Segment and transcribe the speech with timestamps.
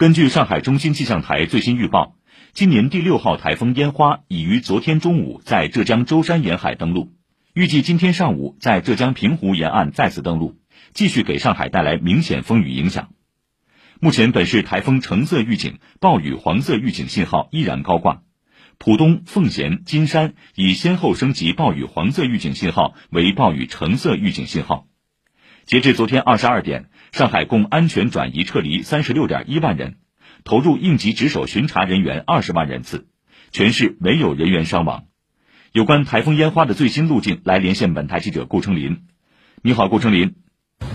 [0.00, 2.16] 根据上海中心气象台最新预报，
[2.54, 7.12] 今年第六号台风烟花已于昨天中午在浙江舟山沿海登陆，
[7.52, 10.56] 预计今天上午在浙江平湖沿岸再次登陆，
[10.94, 13.10] 继续给上海带来明显风雨影响。
[14.00, 18.22] 目前，本市台风橙色预警、暴雨黄色预警信号依然高挂，
[18.78, 24.86] 浦东、奉贤、金山已先后升级暴雨黄色预警信号为暴雨橙色预警信号。
[25.66, 29.96] 截至昨天二十二点，上海共安全转移撤离三十六点一万人，
[30.44, 33.08] 投入应急值守巡查人员二十万人次，
[33.50, 35.06] 全市没有人员伤亡。
[35.72, 39.06] 有关台风烟花的最新路径，来连线本台记者顾成林。
[39.62, 40.36] 你好，顾成林。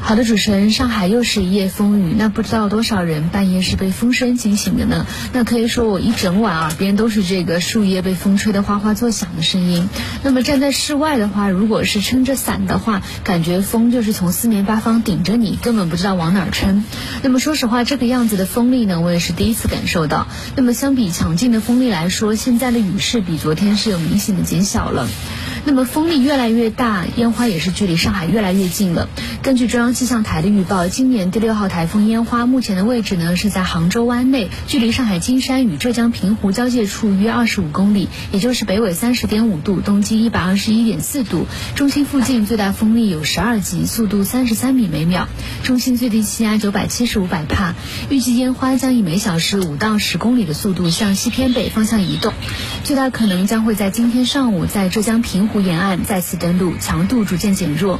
[0.06, 5.08] 好的，主持人，上海又是一夜风雨，那不知道多少人半夜是被风声惊醒的呢？
[5.34, 9.90] 那可以说我一整晚耳边都是这个树叶被风吹得哗哗作响的声音。
[10.22, 16.84] 那么站在室外的话，如果是撑着伞的话，感觉风就是从四面八方顶着你，根本不知道往哪儿撑。
[17.24, 20.28] 那么说实话，这个样子的风力呢，我也是第一次感受到。
[20.56, 25.08] 那么相比强劲的风力来说，现在的雨势比昨天是有明显的减小了。
[25.68, 29.10] 那么风力越来越大，烟花也是距离上海越来越近了。
[29.42, 41.48] 根据中央气象台的预报，今年第六号台风烟花目前的位置呢是在杭州湾内，距离上海金山与浙江平湖交界处约二十五公里，也就是北纬三十点五度，东经一百二十一点四度。
[41.76, 45.28] 中心附近最大风力有十二级，速度三十三米每秒，
[45.64, 47.74] 中心最低气压九百七十五百帕。
[48.12, 52.34] 预计烟花将以每小时五到十公里的速度向西偏北方向移动，
[52.84, 55.55] 最大可能将会在今天上午在浙江平湖。
[55.62, 58.00] 沿岸再次登陆，强度逐渐减弱。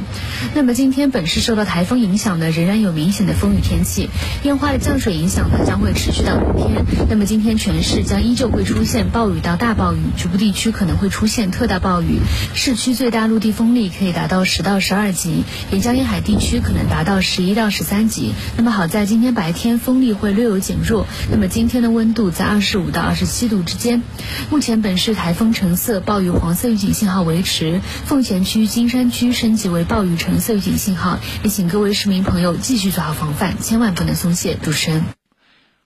[0.54, 4.10] 那么今天本市受到台风影响呢，仍然有明显的风雨天气。
[4.42, 6.84] 烟花的降水影响呢将会持续到明天。
[7.08, 12.18] 那么今天全市将依旧会出现暴雨到大暴雨，局部地区可能会出现特大暴雨。
[12.54, 18.34] 市区最大陆地风力可以达到十到十二级，沿江沿海地区可能达到十一到十三级。
[18.58, 21.06] 那么好在今天白天风力会略有减弱。
[21.30, 24.02] 那么今天的温度在二十五到二十七度之间。
[24.50, 27.45] 目前本市台风橙色、暴雨黄色预警信号为。
[27.46, 34.56] 时，奉贤区、金山区升级为暴雨橙色预警信号，也请各位市民朋友继续做好防范，千万不能松懈。
[34.56, 35.04] 主持人，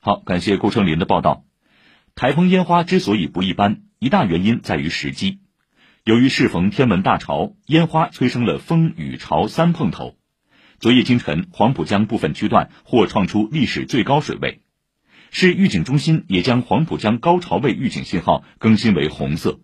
[0.01, 1.45] 好，感谢顾成林的报道。
[2.17, 5.39] 台风烟花之所以不一般，一大原因在于时机。
[6.05, 10.17] 由于适逢天文大潮，烟花催生了风雨潮三碰头。
[10.81, 14.63] 昨夜清晨，黄浦江部分区段或创出历史最高水位，
[15.31, 19.61] 市预警中心也将黄浦江高潮位预警信号更新为红色。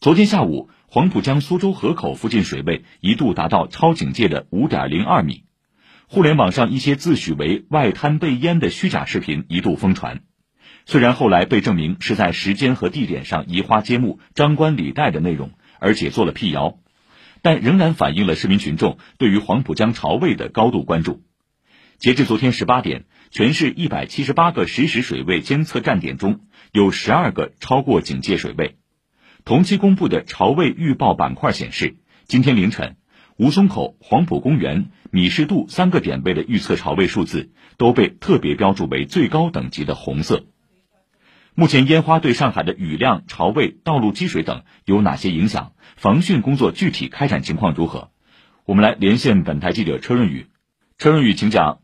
[0.00, 5.42] 昨天下午，黄浦江苏州河口附近水位一度达到超警戒的五点零二米，
[6.06, 10.20] 互联网上一些自诩为外滩被淹的虚假视频一度疯传。
[10.86, 15.50] 虽然后来被证明是在时间和地点上移花接木、张冠李戴的内容，
[15.80, 16.78] 而且做了辟谣，
[17.42, 21.24] 但仍然反映了市民群众对于黄浦江潮位的高度关注。
[21.98, 28.76] 截至昨天十八点，全市一百七十八个实时水位监测站点中有十二个超过警戒水位。
[29.44, 32.96] 同期公布的潮位预报板块显示，今天凌晨，
[33.36, 40.46] 吴淞口、黄埔公园、米市渡三个点位的预测潮位数字都被特别标注为最高等级的红色。
[41.54, 45.72] 目前烟花对上海的雨量、潮位、道路积水等有哪些影响？
[45.94, 48.08] 防汛工作具体开展情况如何？
[48.64, 50.46] 我们来连线本台记者车润宇。
[50.96, 51.80] 车润宇，请讲。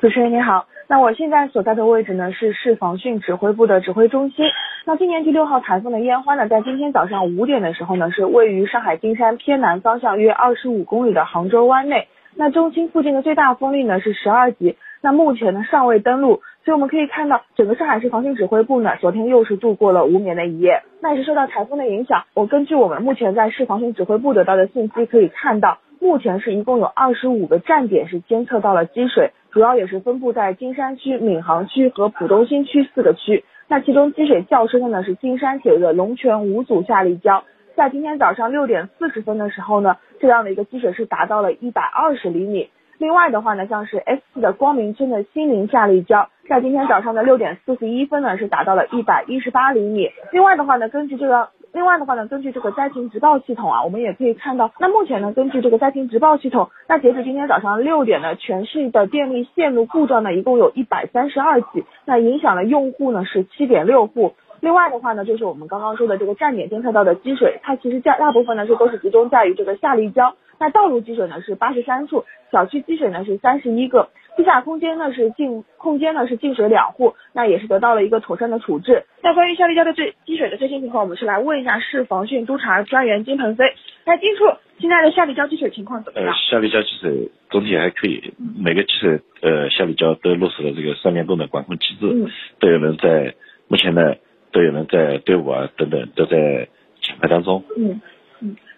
[0.00, 0.68] 主持人你好。
[0.90, 4.44] 那我现在所在的位置呢是市防汛指挥部的指挥中心。
[4.84, 12.08] 那今年第六号台风的烟花呢，在今天早上五点的时候呢，是位于上海金山偏南方向约二十五公里的杭州湾内。
[12.34, 14.78] 那中心附近的最大风力呢是十二级。
[15.00, 20.82] 那目前呢尚未登陆，所以我们可以看到，整个上海市防汛指挥部呢，昨天又是度过了无眠的一夜。
[21.00, 29.30] 那也是受到台风的影响，我根据我们目前在市防汛指挥部得到的信息可以看到，目前是一共有二十五个站点是监测到了积水。
[29.50, 33.44] 主要也是分布在金山区、闵行区和浦东新区四个区。
[33.68, 37.44] 那其中积水较深的呢是金山铁路的龙泉五组下立交，
[37.76, 42.68] 在今天早上六点四十分的时候呢，这样的一个积水是达到了一百二十厘米。
[42.98, 50.10] 另外的话呢，像是 S 四的光明村的新林下立交，在今天早上的六点四十一分呢是达到了一百一十八厘米。
[50.32, 51.48] 另外的话呢，根据这个。
[51.72, 64.34] 另外的话呢，根据这个灾情直报系统啊，我们也可以看到，那目前呢，根据这个灾情直报系统，那截止今天早上六点呢，全市的电力线路故障呢，一共有一百三十二起，那影响了用户呢是七点六户。
[64.58, 74.08] 另外的话呢，就是我们刚刚说的这个站点监测到的积水，它其实大大部分呢是都是集中在于这个下立交，那道路积水呢是八十三处，小区积水呢是三十一个。
[74.40, 79.04] 地下空间呢是净空间呢是净水两户，那也是得到了一个妥善的处置。
[79.22, 83.74] 那关于夏立交的最积水的最新情况，我们是来问一下市防汛督察专员金鹏飞。
[84.06, 84.44] 那金处
[84.78, 86.30] 现在的夏立交积水情况怎么样？
[86.30, 93.34] 呃，夏立交积水总体还可以，每个积水呃夏立交都落实了这个三联动的管控机制，都有人在
[93.68, 94.14] 目前呢
[94.52, 96.66] 都有人在队伍啊等等都在
[97.02, 97.62] 抢排当中。
[97.76, 98.00] 嗯。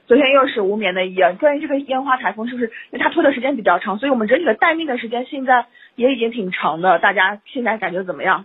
[0.06, 6.98] 昨天又是无眠的夜，关于这个烟花台风，是不是因为它拖的时间比较长，所以我们整体的待命的时间现在也已经挺长的？
[6.98, 8.44] 大家现在感觉怎么样？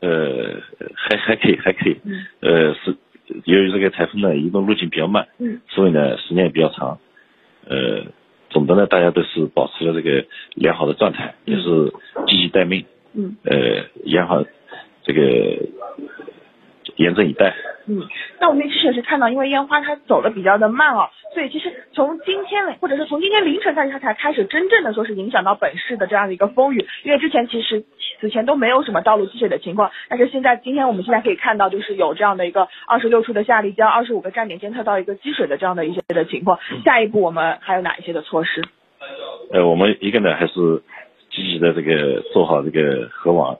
[0.00, 0.60] 呃，
[0.94, 1.98] 还还可以，还可以。
[2.04, 2.26] 嗯。
[2.40, 2.96] 呃，是
[3.44, 6.98] 由于这个台风呢移动路径比较慢，嗯，所以呢时间也比较长。
[7.66, 8.04] 呃，
[8.50, 10.24] 总的呢大家都是保持了这个
[10.54, 11.92] 良好的状态，也是
[12.26, 12.84] 积极待命。
[13.14, 13.36] 嗯。
[13.44, 14.44] 呃，也好，
[15.02, 15.20] 这个
[16.96, 17.54] 严阵以待。
[17.90, 18.06] 嗯，
[18.38, 27.84] 那我们其实也是看到，因为烟花它走的比较的慢哦，所以其实从今天或者是从今天凌晨开始，它才开始真正的说是影响到本市的这样的一个风雨，因为之前其实
[28.20, 38.62] 此前都没有什么道路积水的情况，但是现在今天我们现在可以看到，就是有这样的一个二十六处的下立交，二十五个站点监测到一个积水的这样的一些的情况，下一步我们还有哪一些的措施？
[39.52, 40.54] 呃，我们一个呢还是
[41.30, 43.58] 积极的这个做好这个河网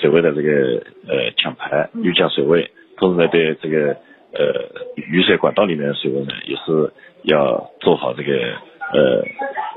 [0.00, 2.70] 水位的这个呃抢排预降水位。
[3.02, 3.96] 同时呢，对这个
[4.32, 6.92] 呃雨水管道里面的水位呢，也是
[7.24, 9.24] 要做好这个呃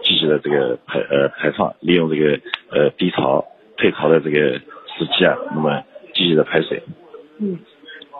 [0.03, 2.39] 积极的这个排呃排放，利用这个
[2.69, 3.43] 呃低潮
[3.77, 5.83] 退潮的这个时机啊，那么
[6.13, 6.83] 积极的排水。
[7.39, 7.57] 嗯，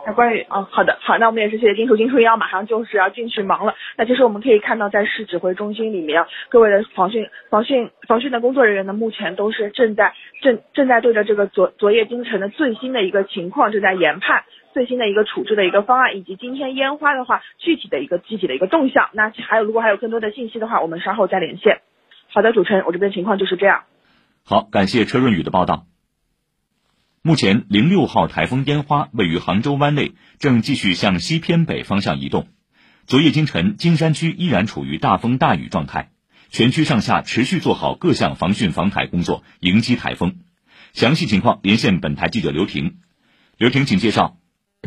[0.04, 3.76] 那关于啊，好的，好，那我们也是谢谢金叔金叔要马上就是要进去忙了。
[3.96, 14.42] 那其实我们可以看到，在市指挥中心里面，各位的防汛防汛防汛的工作人员呢，目前都是正在正正在对着这个昨昨夜京城的最新的一个情况正在研判。
[14.76, 21.80] 最新的一个处置的一个方案，以及今天烟花的话具体的一个具体的一个动向，那还有如果还有更多的信息的话，我们稍后再连线。
[22.28, 23.84] 好的，主持人，我这边情况就是这样。
[24.44, 25.86] 好，感谢车润宇的报道。
[27.22, 32.46] 目前零六号台风烟花位于杭州湾内，正继续向西偏北方向移动。
[33.06, 36.10] 昨夜今晨，金山区依然处于大风大雨状态，
[36.50, 40.34] 全区上下持续做好各项防汛防台工作，迎击台风。
[40.92, 42.98] 详细情况连线本台记者刘婷。
[43.56, 44.36] 刘婷，请介绍。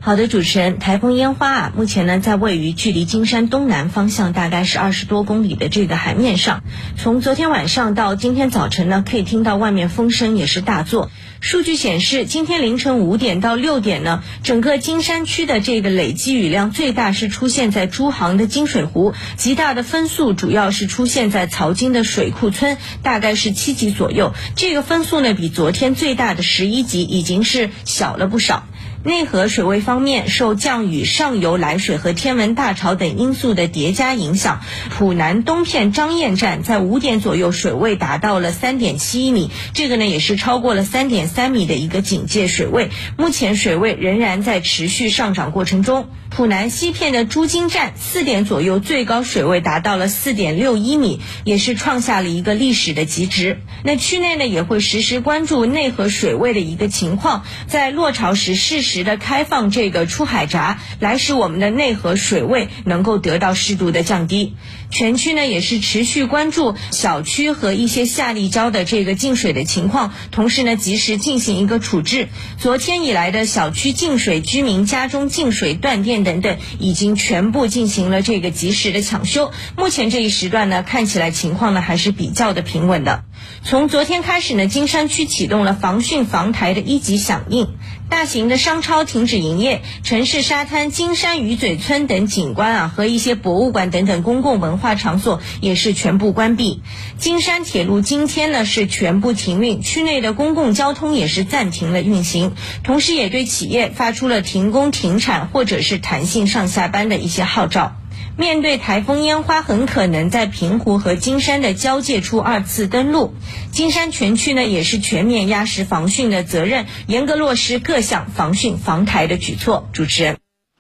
[0.01, 6.63] 好的，主持人，台风烟花啊，目前呢在位于距离金山东南方向大概是二十多公里的这个海面上。
[6.97, 11.11] 从昨天晚上到今天早晨呢，可以听到外面风声也是大作。
[11.41, 24.33] 数据显示，今天凌晨五点到六点呢，整个金山区的这个累积雨量最大是出现在珠行的金水湖，极大的风速主要是出现在曹金的水库村，大概是七级左右。
[24.55, 28.65] 这个风速呢，比昨天最大的十一级已经是小了不少。
[29.01, 34.59] 内河水位方面，受降雨、上游来水和天文大潮等因素的叠加影响，
[34.89, 46.09] 浦南东片张堰站在五点左右水位达到了三点七一米，这个呢也是超过了三点三米的一个警戒水位，目前水位仍然在持续上涨过程中。
[46.29, 53.61] 浦南西片的朱泾站四点左右最高水位达到了四点六一米，也是创下了一个历史的极值。
[53.83, 64.55] 那区内呢也会实时关注内河水位的一个情况，在落潮时适时的开放这个出海闸，来使我们的内河水位能够得到适度的降低。
[64.89, 72.27] 全区呢也是持续关注小区和一些下立交的这个进水的情况，同时呢及时进行一个处置。
[72.57, 79.51] 昨天以来的小区进水、居民家中进水、断电等等，已经全部进行了这个及时的抢修。
[79.77, 83.23] 目前这一时段呢，看起来情况呢还是比较的平稳的。
[83.63, 87.67] 从昨天开始呢，金山区启动了防汛防台的一级响应，
[88.09, 96.81] 大型的商超停止营业，城市沙滩、金山鱼嘴村等景观啊和一些博物馆等等公共文化场所也是全部关闭。
[97.17, 107.98] 金山铁路今天呢是全部停运，区内的公共交通也是暂停了运行，同时也对企业发出了停工停产或者是弹性上下班的一些号召。
[108.39, 113.33] 面对台风烟花很可能在平湖和金山的交界处二次登陆，
[113.73, 119.89] 金山全区呢也是全面压实防汛的责任，严格落实各项防汛防台的举措。
[119.91, 120.37] 主持人，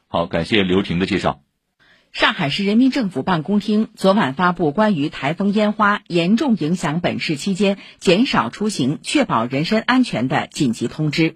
[0.07, 1.41] 好，感谢刘婷的介绍。
[2.13, 11.35] 上海市人民政府办公厅昨晚发布关于台风烟花严重影响本市期间减少出行、确保人身安全的紧急通知。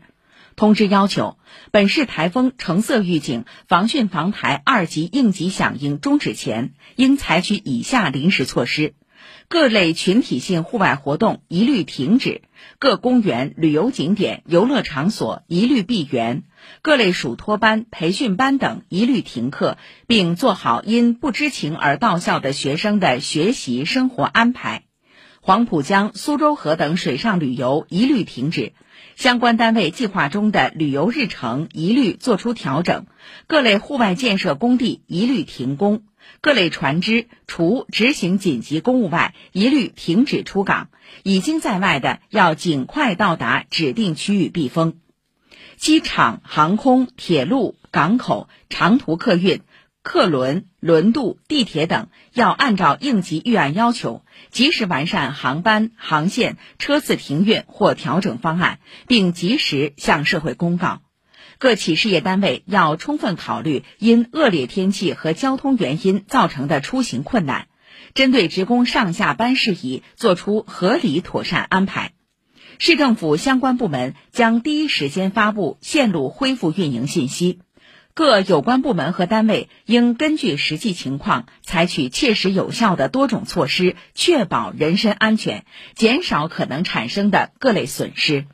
[0.55, 1.37] 通知要求，
[1.71, 8.93] 本市台风橙色预警、防汛防台二级应急响应终止前，应采取以下临时措施：
[9.47, 12.41] 各类群体性户外活动一律停止；
[12.79, 16.43] 各公园、旅游景点、游乐场所一律闭园；
[16.81, 24.83] 各类暑托班、培训班等一律停课，并做好因不知情而到校的学生的学习生活安排。
[25.41, 28.71] 黄浦江、苏州河等水上旅游一律停止。
[29.15, 33.05] 相关单位计划中的旅游日程一律作出调整，
[33.47, 36.03] 各类户外建设工地一律停工，
[36.41, 40.89] 各类船只除执行紧急公务外，一律停止出港。
[41.21, 44.95] 已经在外的要尽快到达指定区域避风。
[45.77, 49.61] 机场、航空、铁路、港口、长途客运。
[50.03, 61.01] 客轮、轮渡、地铁等要按照应急预案要求，及时完善航班、航线、车次停运或调整方案，并及时向社会公告。
[61.57, 67.69] 各企事业单位要充分考虑因恶劣天气和交通原因造成的出行困难，
[68.13, 72.11] 针对职工上下班事宜作出合理妥善安排。
[72.77, 77.61] 市政府相关部门将第一时间发布线路恢复运营信息。
[78.15, 85.65] 各有关部门和单位应根据实际情况，采取切实有效的多种措施，确保人身安全，
[85.95, 88.45] 减少可能产生的各类损失。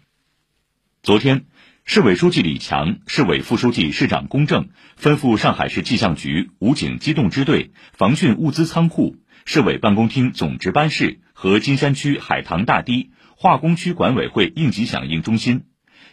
[1.04, 1.48] 昨天，
[1.84, 15.66] 市委书记李强、市委副书记、市长龚正吩咐上海市气象局武警机动支队、防汛物资仓库、市委办公厅总值班室和金山区海棠大堤化工区管委会应急响应中心，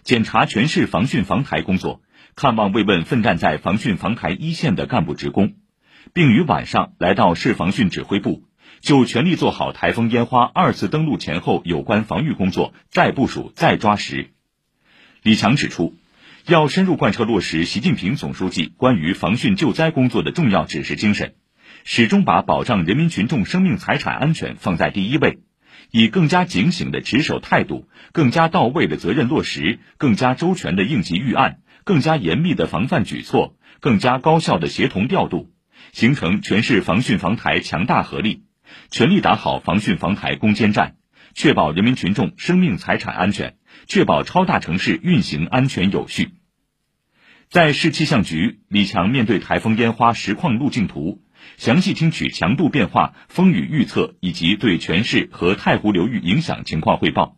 [0.03, 2.03] 检查全市防汛防台工作。
[2.37, 5.55] 看望慰问奋战在防汛防台一线的干部职工，
[6.13, 8.45] 并于晚上来到市防汛指挥部，
[8.83, 14.33] 就全力做好台风烟花二次登陆前后有关防御工作再部署再抓实。
[15.23, 15.95] 李强指出，
[16.45, 21.37] 要深入贯彻落实习近平总书记关于防汛救灾工作的重要指示精神，
[21.85, 25.39] 始终把保障人民群众生命财产安全放在第一位，
[25.91, 31.61] 以更加警醒的持守态度、更加到位的责任落实、更加周全的应急预案。
[31.87, 35.53] 更加严密的防范举措，更加高效的协同调度，
[35.93, 38.43] 形成全市防汛防台强大合力，
[38.91, 40.97] 全力打好防汛防台攻坚战，
[41.33, 46.31] 确保人民群众生命财产安全，确保超大城市运行安全有序。
[47.51, 51.23] 在市气象局，李强面对台风烟花实况路径图，
[51.57, 57.36] 详细听取强度变化、风雨预测以及对全市和太湖流域影响情况汇报。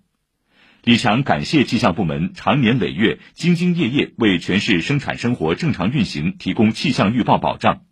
[0.85, 7.83] 李强感谢气象部门长年累月、兢兢业业为全市生产生活正常运行提供气象预报保障，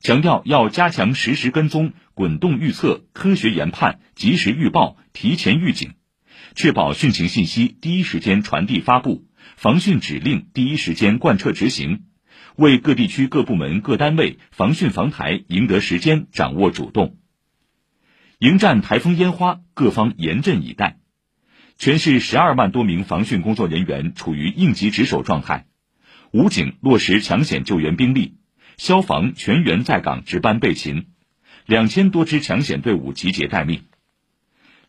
[0.00, 5.94] 强调要加强实时跟踪、滚动预测、科学研判、及时预报、提前预警，
[6.54, 9.26] 确保汛情信息第一时间传递发布，
[9.56, 12.04] 防汛指令第一时间贯彻执行，
[12.56, 17.18] 为各地区各部门各单位防汛防台赢得时间、掌握主动。
[18.38, 21.01] 迎战台风烟花，各方严阵以待。
[21.82, 25.66] 全市十二万多名防汛工作人员处于应急值守状态，
[26.30, 28.36] 武警落实抢险救援兵力，
[28.76, 31.06] 消防全员在岗值班备勤，
[31.66, 33.82] 两千多支抢险队伍集结待命。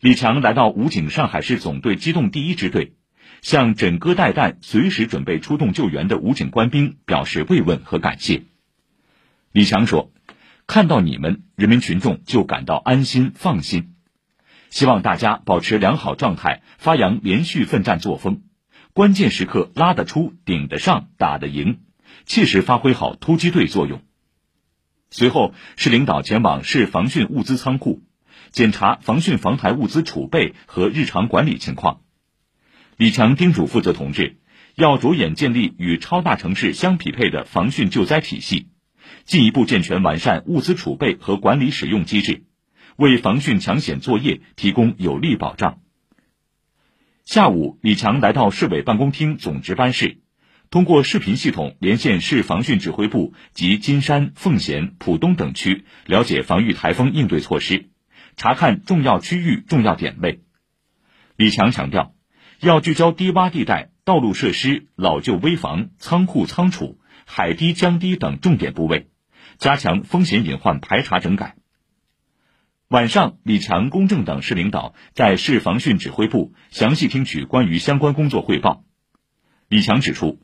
[0.01, 2.93] 李强来到武警上海市总队机动第一支队，
[3.41, 8.43] 向枕戈待旦、随时准备出动救援的武警官兵表示慰问和感谢。
[9.51, 10.11] 李强说
[10.67, 13.92] ：“看到你们，人民群众就感到安心放心。”
[14.73, 18.41] 希望大家保持良好状态，发扬连续奋战作风，
[18.93, 21.81] 关键时刻拉得出、顶得上、打得赢，
[22.25, 24.01] 切实发挥好突击队作用。
[25.11, 28.01] 随后，市领导前往市防汛物资仓库，
[28.49, 32.01] 检查防汛防台物资储备和日常管理情况。
[32.97, 34.37] 李强叮嘱负责同志，
[34.73, 38.69] 要着眼建立与超大城市相匹配的防汛救灾体系，
[39.23, 42.45] 进一步健全完善物资储备和管理使用机制。
[42.97, 45.79] 为防汛抢险作业提供有力保障。
[47.25, 50.19] 下午，李强来到市委办公厅总值班室，
[50.69, 57.89] 通过视频系统连线市防汛指挥部及金山、奉贤、浦东等区，了解防御台风应对措施，
[58.35, 60.41] 查看重要区域、重要点位。
[61.37, 62.13] 李强强调，
[62.59, 69.07] 要聚焦低洼地带、道路设施、老旧危房、仓库仓储、海堤江堤等重点部位，
[69.57, 71.55] 加强风险隐患排查整改。
[72.93, 78.83] 晚上，李强、龚正等市领导在市防汛指挥部详细听取关于相关工作汇报。
[79.67, 80.39] 李强指出，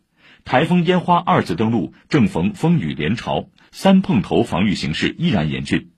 [0.45, 5.91] 台风烟花二次登陆正逢风雨连潮，三碰头防御形势依然严峻，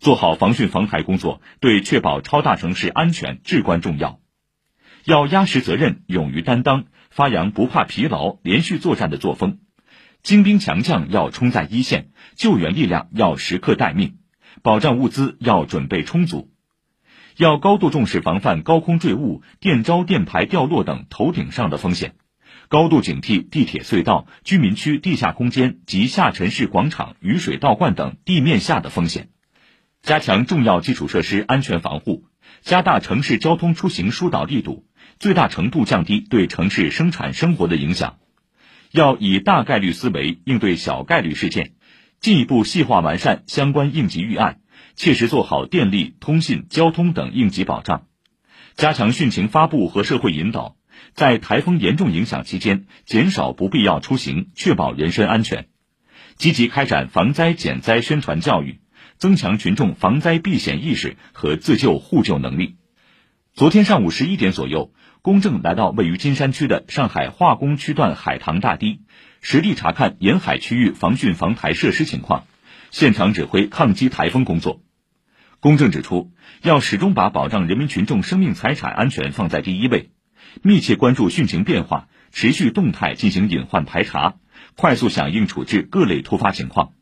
[0.00, 4.18] 做好防汛防台工作对确保超大城市安全至关重要。
[5.04, 9.60] 要压实责任，勇于担当，发扬不怕疲劳、连续作战的作风。
[10.24, 14.16] 精兵强将要冲在一线，救援力量要时刻待命。
[14.62, 16.50] 保障物资要准备充足，
[17.36, 22.14] 要高度重视防范高空坠物、电招、电排掉落等头顶上的风险，
[22.68, 29.28] 高度警惕地铁隧道、居民区地下空间及下沉式广场雨水倒灌等地面下的风险，
[30.02, 32.24] 加强重要基础设施安全防护，
[32.62, 34.86] 加大城市交通出行疏导力度，
[35.18, 38.18] 最大程度降低对城市生产生活的影响。
[38.90, 41.72] 要以大概率思维应对小概率事件，
[42.24, 44.60] 进一步细化完善相关应急预案，
[44.96, 48.06] 切实做好电力、通信、交通等应急保障，
[48.76, 50.76] 加强汛情发布和社会引导，
[51.12, 55.66] 在台风严重影响期间减少不必要出行，确保人身安全。
[56.36, 58.80] 积极开展防灾减灾宣传教育，
[59.18, 62.76] 增强群众防灾避险意识和自救互救能力。
[63.52, 64.94] 昨天上午十一点左右。
[65.20, 69.00] 公正来到位于金山区的上海化工区段海棠大堤，
[69.46, 72.46] 实地查看沿海区域防汛防台设施情况，
[72.90, 74.80] 现场指挥抗击台风工作。
[75.60, 76.32] 公正指出，
[76.62, 80.08] 要始终把保障人民群众生命财产安全放在第一位，
[80.62, 84.36] 密切关注汛情变化，持续动态进行隐患排查，
[84.76, 86.94] 快速响应处置各类突发情况。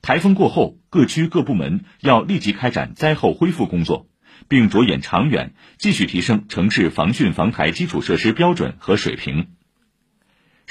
[0.00, 4.06] 台风过后，各区各部门要立即开展灾后恢复工作。
[4.46, 9.48] 并着眼长远，继续提升城市防汛防台基础设施标准和水平。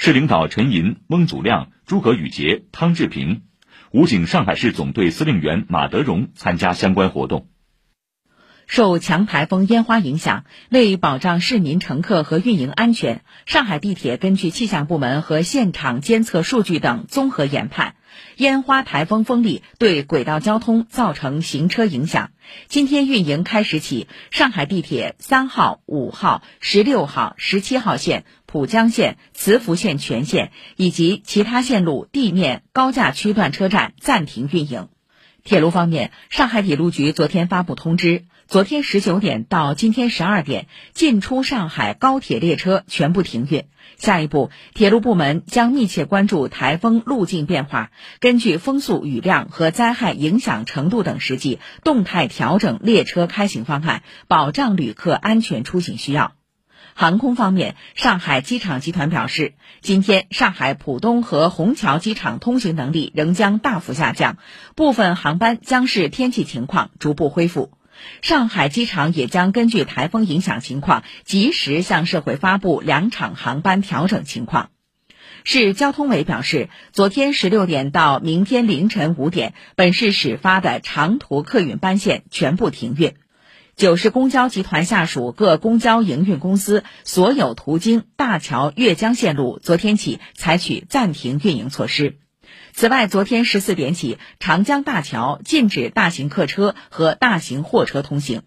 [0.00, 3.42] 市领导陈寅、翁祖亮、诸葛宇杰、汤志平，
[3.90, 7.48] 武警上海市总队司令员马德荣参加相关活动。
[8.68, 17.96] 受强台风烟花影响，为保障市民乘客和运营安全，上海地铁根据气象部门和现场监测数据等综合研判。
[18.36, 22.30] 烟花台风风力对轨道交通造成行车影响。
[22.66, 34.88] 今天运营开始起，上海地铁三号、五号、十六号、十七号线、浦江线、磁浮线全线以及其他线路地面高架区段车站暂停运营。
[35.44, 38.24] 铁路方面，上海铁路局昨天发布通知。
[38.46, 43.64] 昨天十九点到今天十二点，进出上海高铁列车全部停运。
[43.98, 56.37] 下一步，铁路部门将密切关注台风路径变化，根据风速、雨量和灾害影响程度等实际，动态调整列车开行方案，保障旅客安全出行需要。
[56.98, 64.36] 航空方面，上海机场集团表示，今天上海浦东和虹桥机场通行能力仍将大幅下降，
[64.74, 67.70] 部分航班将视天气情况逐步恢复。
[68.20, 74.70] 上海机场也将根据台风影响情况，及时向社会发布两场航班调整情况。
[75.44, 83.14] 市交通委表示，昨天十六点到明天凌晨五点，本市始发的长途客运班线全部停运。
[83.78, 92.16] 九市公交集团下属各公交营运公司所有途经大桥、越江线路，昨天起采取暂停运营措施。
[92.72, 98.42] 此外，昨天十四点起，长江大桥禁止大型客车和大型货车通行。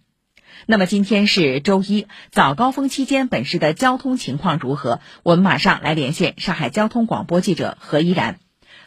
[0.65, 4.99] 那么今天是周一，早高峰期间本市的交通情况如何？
[5.23, 8.39] 我们马上来连线上海交通广播记者何依然。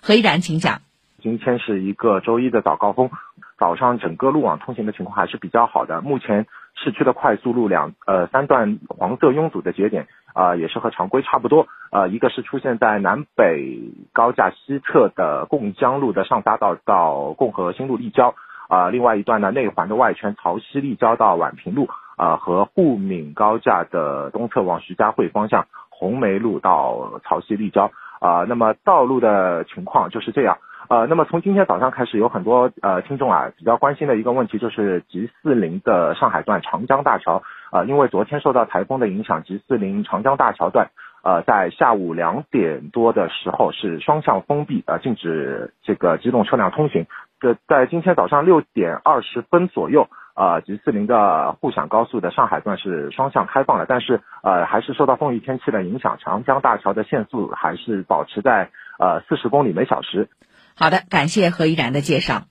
[0.02, 0.82] 何依然，请讲。
[1.22, 3.08] 今天是一个周一的早高峰，
[3.58, 6.00] 早上整个路网通行的情况还是比较好的。
[6.00, 10.06] 目前市区的快速路两呃三段黄色拥堵的节点。
[10.34, 11.68] 啊，也是和常规差不多。
[11.92, 13.78] 呃，一个是出现在南北
[14.12, 18.34] 高架西侧的贡江路的上匝道到共和新路立交，
[18.68, 30.58] 啊，另外一段呢内环的外圈曹溪立交到宛平路，啊，和沪闽高架的东侧往徐家汇方向红梅路到曹溪立交，啊，那么道路的情况就是这样。
[30.88, 37.42] 呃，那么从今天早上开始，有很多呃听众啊比较关心的一个问题，就是 G 四零的上海段长江大桥，
[37.72, 40.90] 呃，因为昨天受到台风的影响，G 四零长江大桥段，
[41.22, 47.06] 呃，在下午两点多的时候是双向封闭，呃，禁止这个机动车辆通行。
[47.40, 58.68] 这在今天早上六点二十分左右，呃，G 四零的沪陕高速的上海段是双向开放了，但是呃，还是受到风雨天气的影响，长江大桥的限速还是保持在
[58.98, 60.28] 呃四十公里每小时。
[60.76, 62.48] 好的，感谢何依然的介绍。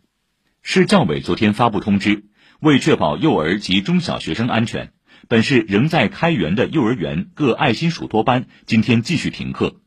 [0.62, 2.24] 市教委昨天发布通知，
[2.62, 4.94] 为确保幼儿及中小学生安全，
[5.28, 9.82] 本市仍在开园的幼儿园各爱心暑托班今天继续停课，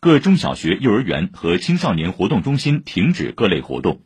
[0.00, 4.00] 各中小学、幼儿园和青少年活动中心停止各类活动，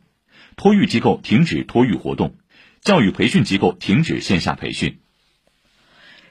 [0.57, 2.35] 托育机构停止托育活动，
[2.81, 4.99] 教育培训机构停止线下培训。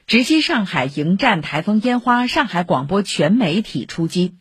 [0.05, 4.35] 直击上海迎战台风烟花，上海广播全媒体出击。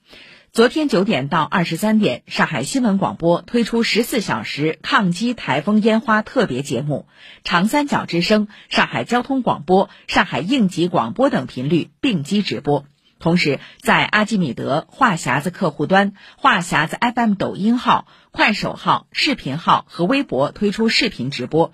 [0.57, 7.07] 昨天九点到二十三点，上海新闻广播推出十四小时抗击台风烟花特别节目，
[7.45, 12.87] 长三角之声、上海交通广播、上海应急广播等频率并机直播。
[13.19, 21.73] 同时，在阿基米德、话匣子客户端、话匣子 FM 抖音号、快手号、视频号和微博推出视频直播。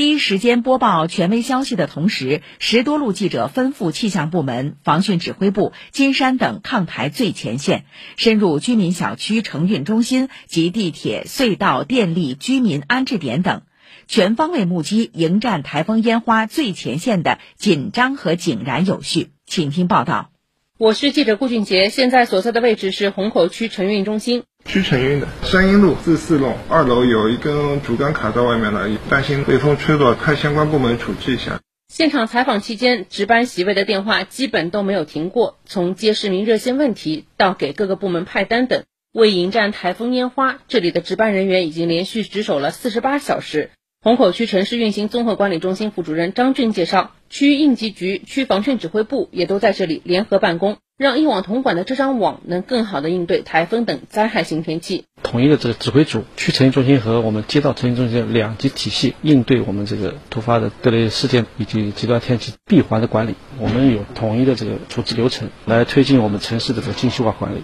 [0.00, 7.84] 第一时间播报权威消息的同时，十多路记者奔赴气象部门、防汛指挥部、金山等抗台最前线，
[8.16, 13.60] 深入居民小区承运中心及地铁隧道、电力居民安置点等。
[14.06, 19.32] 全方位目击迎战台风烟花最前线的紧张和井然有序。
[19.44, 20.30] 请听报道。
[20.78, 24.44] 我是记者顾俊杰，现在所在的位置是虹口区承运中心。
[24.64, 31.60] 区承运的山阴路至四弄二楼有一根竹竿卡在外面了，担心被风吹落，派相关部门处置一下。
[31.92, 43.70] 现场采访期间，值班席位的电话基本都没有停过，从接市民热线问题到给各个部门派单等，为迎战台风烟花，这里的值班人员已经连续值守了四十八小时。
[44.02, 55.04] 虹口区城市运行综合管理中心副主任张俊介绍，区应急局、区防汛指挥部也都在这里联合办公，让一网统管的这张网能更好的应对台风等灾害性天气。
[55.22, 67.58] 统一的这个指挥组、区城中心和我们街道城运中心两级体系，应对我们这个突发的各类事件以及极端天气闭环的管理，我们有统一的这个处置流程，来推进我们城市的这个精细化管理。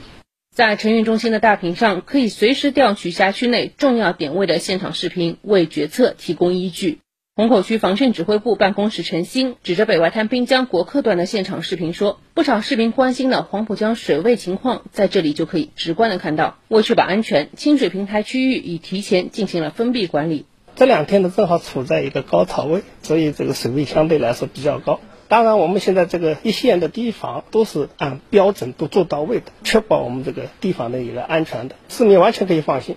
[0.57, 7.01] 在承运中心的大屏上，可以随时调取辖区内重要点位的现场视频，为决策提供依据。
[7.35, 16.57] 虹口区防汛指挥部办公室陈星指着北外滩滨江国客段的现场视频说：“不少市民关心的黄浦江水位情况，在这里就可以直观的看到。
[16.69, 20.47] 为确保安全，清水平台区域已提前进行了封闭管理。
[20.75, 32.97] 这两天呢，正好处在一个高潮位，所以这个水位相对来说比较高。”当然，我们现在这个一线的堤防都是按标准都做到位的，确保我们这个堤防的一个安全的，市民完全可以放心。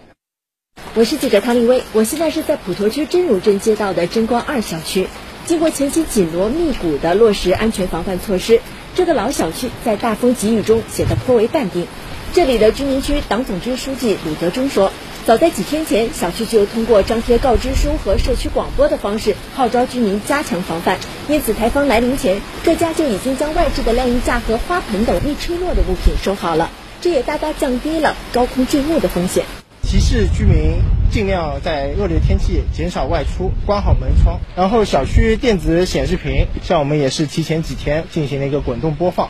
[0.94, 5.08] 我是记者汤立威，我现在是在普陀区真如镇街道的真光二小区。
[5.46, 8.62] 经过前期紧锣密鼓的落实安全防范措施，
[8.94, 11.88] 这个老小区在大风急雨中显得颇为淡定。
[12.34, 14.92] 这里的居民区党总支书记鲁德忠说。
[15.30, 20.98] 早在几天前，小区就通过张贴告知书和社区广播的方式号召居民加强防范。
[21.28, 29.46] 因此，台风来临前，各家就已经将外置的晾衣架和花盆等易吹落的物品收好了，这也大大降低了高空坠物的风险。
[29.84, 30.80] 提示居民
[31.12, 34.40] 尽量在恶劣天气减少外出，关好门窗。
[34.56, 39.30] 然后，小区电子显示屏，像我们也是提前几天进行了一个滚动播放。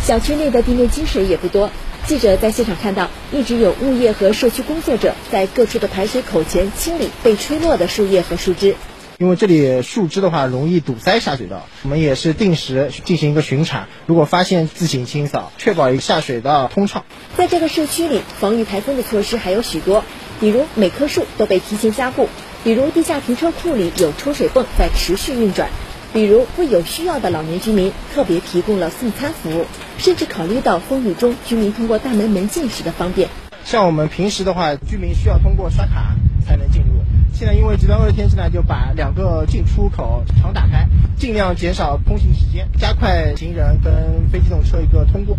[0.00, 1.70] 小区内的地面积水也不多。
[2.10, 8.74] 记者在现场看到，一直有物业和社区工作者在各处的排水口前清理被吹落的树叶和树枝。
[9.18, 17.04] 因为这里树枝的话容易堵塞下水道，我们也是定时进行一个巡查，如果发现自行清扫，确保一个下水道通畅。
[17.36, 20.02] 在这个社区里，防御台风的措施还有许多，
[20.40, 22.28] 比如每棵树都被提前加固，
[22.64, 25.70] 比如地下停车库里有抽水泵在持续运转。
[26.12, 29.66] 比如为有需要的老年居民特别提供了送餐服务，
[29.98, 33.28] 甚至考虑到风雨中居民通过大门门禁时的方便。
[33.64, 36.88] 像我们平时的话，居民需要通过刷卡才能进入。
[37.32, 45.36] 现在因为极端恶劣天气呢，就把两个进出口常打开，尽量减少通行时间，加快行人跟非机动车一个通过。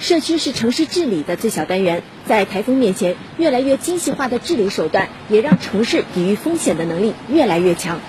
[0.00, 8.00] 社区是城市治理的最小单元，在台风面前，越来越精细化的治理手段，也让城市抵御风险的能力越来越强。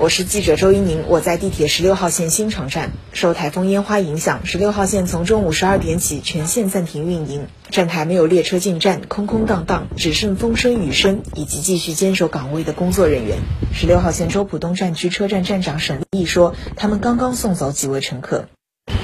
[0.00, 2.92] 我是记者周一宁，我在地铁十六号线新城站。
[3.12, 13.40] 受台风烟花影响，十六号线从中午十二点起全线暂停运营，站台没有列车进站，空空荡荡，只剩风声雨声以及继续坚守岗位的工作人员。
[13.74, 18.46] 十六号线周浦东站区车站站长沈丽说：“他们刚刚送走几位乘客，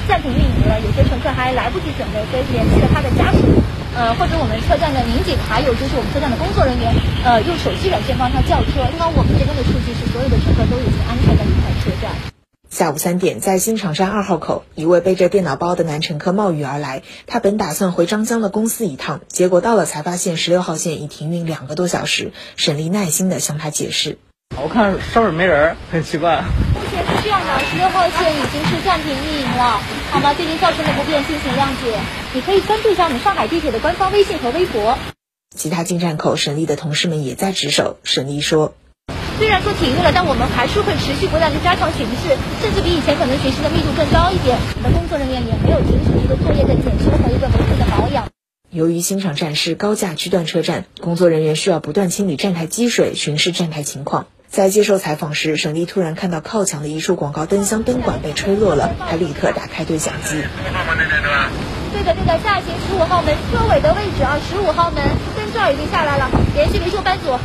[0.09, 3.39] 暂停运营了，有些乘客还来不及准备，所以联系了他的家属。”
[3.97, 6.93] 呃，或者我们车站的民警，还有就是我们车站的工作人员，
[7.25, 8.85] 呃，用手机软件帮他叫车。
[8.99, 12.13] 那么我们这边的数据是所有的乘客都已经安全的离开车站。
[12.69, 17.05] 下午三点，在新场山二号口，一位背着电脑包的男乘客冒雨而来。
[17.27, 22.33] 他本打算回张江的公司一趟，结果到了才发现十六号线已停运两个多小时。
[22.57, 24.19] 沈丽耐心地向他解释。
[24.61, 26.45] 我看上面没人，很奇怪。
[27.23, 30.35] 这样的，十六号线已经是暂停运营了，好吗？
[30.35, 31.99] 对您造成的不便，敬请谅解。
[32.35, 34.99] 你可以关注一下我们上海地铁的官方微信和微博。
[35.57, 37.99] 其他进站口，沈丽的同事们也在值守。
[38.05, 38.75] 沈丽说
[39.39, 44.59] ：“虽然说停运了，但我们还是会持续不断的加强巡视，甚至比以前可能巡视的密度更高一点。
[44.77, 48.29] 我们的工作人员也没有停止一个作业的检修和一个维护的保养。”
[48.71, 54.27] 由于新场站是高架区段车站，工作人员需要不断清理站台积水，巡视站台情况。
[54.57, 60.43] 在接受采访时，沈丽突然看到靠墙的一处广告灯箱灯管被吹落了，她立刻打开对讲机。
[61.93, 65.05] 对的，对的，下行十五号门车尾的位置啊，十五号门
[65.37, 67.39] 灯罩已经下来了，联系维修班组。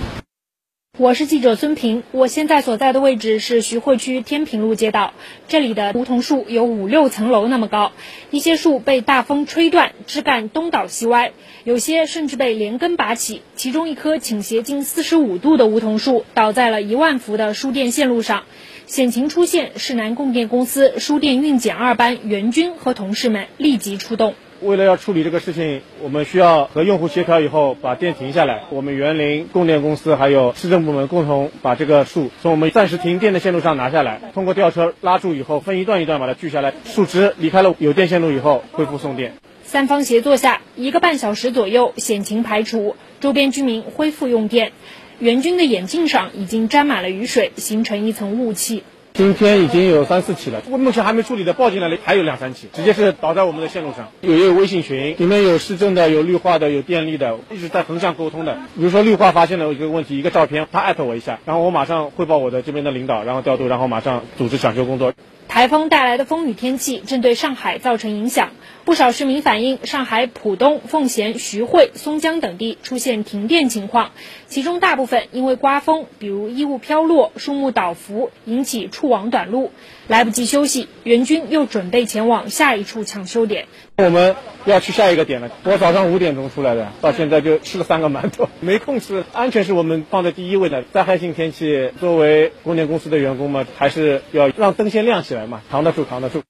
[1.02, 5.16] 我是记者孙平，我现在所在的位置是徐汇区天平路街道，
[5.48, 7.92] 这里的梧桐树有五六层楼那么高，
[8.30, 11.32] 一些树被大风吹断，枝干东倒西歪，
[11.64, 13.42] 有些甚至被连根拔起。
[13.56, 18.44] 其中一棵倾斜近四十五度的梧桐树倒在了一万伏的输电线路上，
[18.86, 24.36] 险情出现，市南供电公司输电运检二班袁军和同事们立即出动。
[24.62, 28.62] 为了要处理这个事情，我们需要和用户协调以后把电停下来。
[28.70, 39.34] 我们园林、供电公司还有市政部门共同把这个树从我们暂时停电的线路上拿下来，通过吊车拉住以后，分一段一段把它锯下来，树枝离开了有电线路以后恢复送电。
[39.64, 44.74] 三方协作下，一个半小时左右，险情排除，周边居民恢复用电。
[45.18, 48.84] 袁军的眼镜上已经沾满了雨水，形成一层雾气。
[49.14, 54.10] 今天已经有三四起了，目前还没处理的报进来的还有两三起，直接是倒在我们的线路上。
[54.22, 58.58] 有也有微信群，里面有市政的，有绿化的，有电力的，一直在横向沟通的。
[58.76, 65.14] 比如说绿化发现了一个问题，一个照片，他艾特我一下，然后我马上汇报我的这边的领导，然后调度，然后马上组织抢修工作。
[65.50, 68.52] 台风带来的风雨天气正对上海造成影响，
[68.92, 74.12] 不少市民反映，上海浦东、奉贤、徐汇、松江等地出现停电情况，
[74.48, 79.72] 其中大部分因为刮风，比如衣物飘落、树木倒伏，引起触网短路，
[80.10, 83.68] 来不及休息，援军又准备前往下一处抢修点。
[83.96, 85.50] 我们要去下一个点了。
[85.64, 89.24] 我早上五点钟出来的，到现在就吃了三个馒头， 没空吃。
[89.32, 90.84] 安全是我们放在第一位的。
[90.92, 96.44] 灾害性天气，作为供电公司的员工嘛，还是要让灯先亮起来嘛，扛得住，扛得住。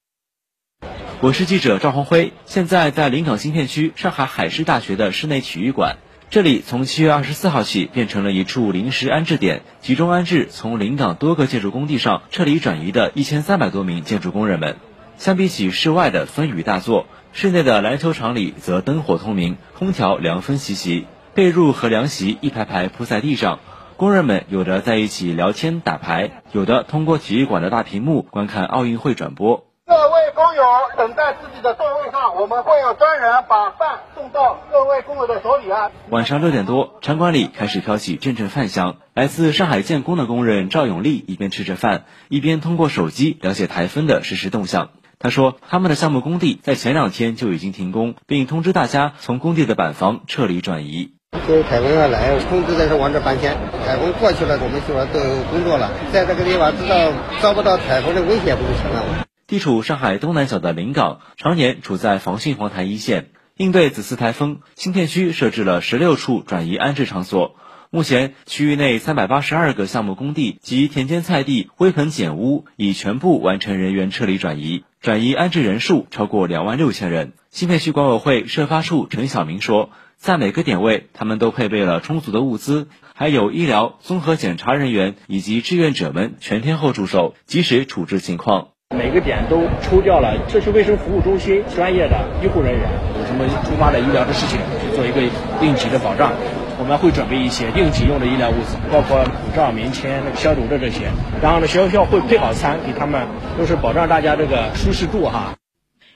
[1.22, 5.98] 我是记者赵红辉，现在在临港新片区上海海事大学的室内体育馆，
[6.30, 14.78] 这里从七月二十四号起变成了一处临时安置点，集中安置从临港多个建筑工地上撤离转移的一千三百多名建筑工人们。
[15.16, 21.06] 相比起室外的风雨大作，室内的篮球场里则灯火通明，空调凉风习习，
[21.36, 23.60] 被褥和凉席一排排铺在地上，
[23.96, 29.68] 工人们有的在一起聊天打牌，有的通过体育馆的大屏幕观看奥运会转播。
[29.92, 30.62] 各位工友
[30.96, 35.90] 等待自己的座位上，我们会有专人把饭送到各位工友的手里啊。
[36.08, 38.96] 晚上六点多，场馆里开始飘起阵阵饭香。
[39.12, 44.88] 来自上海建工的工人赵永利一边吃着饭，一边通过手机了解台风的实时动向。
[45.18, 51.12] 他说，他们的项目工地在前两天就已经停工，并通知大家从工地的板房撤离转移。
[51.46, 53.58] 就是台风要来，通知在这往这搬迁。
[53.86, 59.26] 台风过去了，我们就说都有工作了，在这个地方知道遭不到台风的威胁不就行了？
[59.52, 63.32] 地处上海东南角的临港，常年处在防汛黄台一线。
[63.58, 67.54] 应对此次台风，新片区设置了十六处转移安置场所。
[67.90, 77.34] 目前，区域内三百八十二个项目工地及田间菜地、灰盆简屋已全部完成人员撤离转移，转移安置人数超过两万六千人。
[77.50, 88.68] 新片区管委会设发处陈晓明说，在每个点位，他们都配备了充足的物资，还有医疗、综合检查人员以及志愿者们全天候驻守，及时处置情况。
[88.96, 95.22] 每个点都抽调了社区卫生服务中心专业的医护人员，有什么突发的医疗的事情，去做一个
[95.64, 96.32] 应急的保障。
[96.78, 101.10] 我们会准备一些应急用的医疗物资，包括口罩、棉签、消毒的这些。
[101.40, 105.54] 然后呢，学校会配好餐给他们，都是保障大家这个舒适度哈。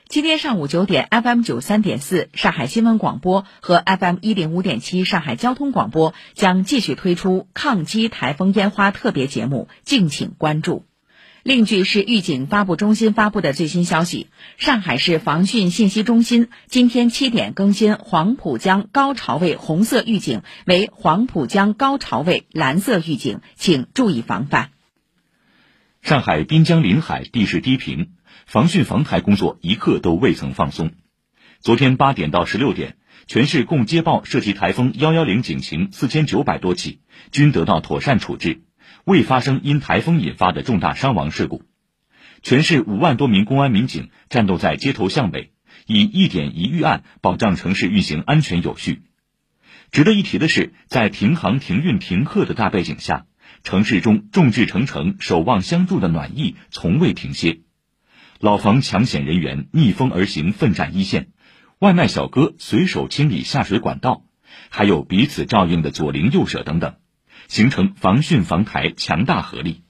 [0.09, 10.83] 今天上午九点，FM 九三点四上海新闻广播和 FM 一零五点七上海交通广播将继续推出抗击台风烟花特别节目，敬请关注。
[11.47, 24.71] 另据市预警发布中心发布的最新消息，上海市防汛信息中心今天七点更新黄浦江高潮位红色预警为黄浦江高潮位蓝色预警，请注意防范。
[26.01, 28.09] 上海滨江临海地势低平，
[28.45, 30.91] 防汛防台工作一刻都未曾放松。
[31.61, 36.99] 昨天八点到十六点，全市共接报涉及台风幺幺零警情四千九百多起，
[37.31, 38.63] 均得到妥善处置。
[39.07, 41.63] 未发生因台风引发的重大伤亡事故，
[42.41, 45.53] 全市五万多名公安民警战斗在街头巷尾，
[45.85, 49.03] 以一点一预案保障城市运行安全有序。
[49.91, 53.27] 值得一提的是，在停航、停运、停课的大背景下，
[53.63, 57.61] 城市中众志成城、守望相助的暖意从未停歇。
[58.41, 61.27] 老房抢险人员逆风而行，奋战一线；
[61.79, 64.25] 外卖小哥随手清理下水管道，
[64.67, 66.97] 还有彼此照应的左邻右舍等等。
[67.47, 69.83] 形成防汛防台强大合力。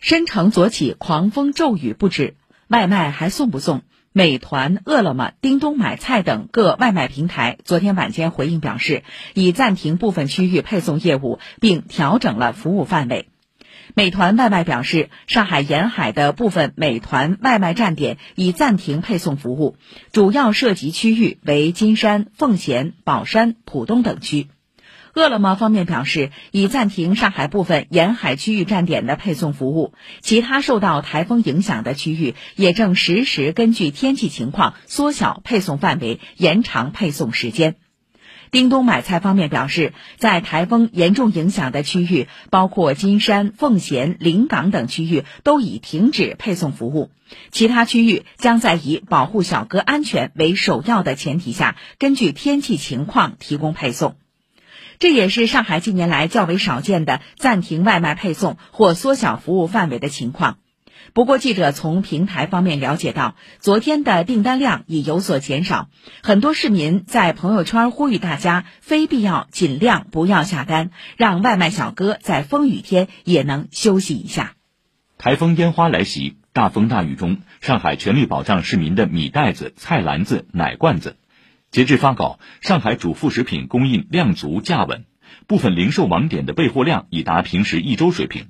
[0.00, 2.34] 申城昨起狂风骤雨不止，
[2.68, 3.82] 外卖还送不送？
[4.14, 13.30] 美团、饿了么、叮咚买菜等各外卖平台昨天晚间回应表示，已暂停部分区域配送业务，并调整了服务范围。
[13.94, 19.76] 美团外卖表示，上海沿海的部分美团外卖站点已暂停配送服务，
[20.12, 24.48] 主要涉及区域为金山、奉贤、宝山、浦东等区。
[25.14, 37.76] 饿了么方面表示，已暂停上海部分沿海区域站点的配送服务，其他受到台风影响的区域也正实时根据天气情况缩小配送范围、延长配送时间。
[38.50, 47.10] 叮咚买菜方面表示，在台风严重影响的区域，包括金山、奉贤、临港等区域，都已停止配送服务。
[47.50, 54.16] 其他区域将在以保护小哥安全为首要的前提下，根据天气情况提供配送。
[55.02, 60.58] 这也是上海近年来较为少见的暂停外卖配送或缩小服务范围的情况。
[61.12, 65.88] 不过，记者从平台方面了解到，昨天的订单量已有所减少。
[66.22, 74.54] 很多市民在朋友圈呼吁大家非必要尽量不要下单，让外卖小哥在风雨天也能休息一下。
[75.18, 81.16] 台风烟花来袭，大风大雨中，上海全力保障市民的米袋子、菜篮子、奶罐子。
[81.72, 85.06] 截至发稿，上海主副食品供应量足价稳，
[85.46, 88.48] 部分零售网点的备货量已达平时一周水平。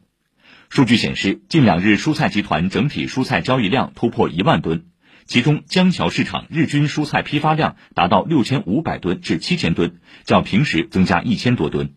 [0.68, 4.86] 数据显示，近两日蔬菜集团整体蔬菜交易量突破一万吨，
[5.24, 11.94] 其中江桥市场日均蔬菜批发量达到六千五百吨至七千吨，较平时增加一千多吨。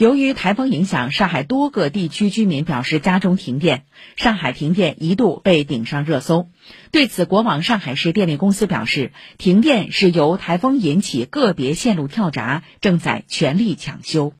[0.00, 3.84] 由于台风影响，上海多个地区居民表示家中停电，
[4.16, 6.48] 上海停电一度被顶上热搜。
[6.90, 14.32] 对此，国网上海市电力公司表示，停电是由台风引起个别线路跳闸，正在全力抢修。